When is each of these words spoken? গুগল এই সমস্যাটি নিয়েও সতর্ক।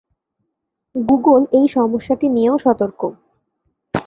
গুগল 0.95 1.41
এই 1.51 1.67
সমস্যাটি 1.67 2.27
নিয়েও 2.29 2.55
সতর্ক। 2.57 3.01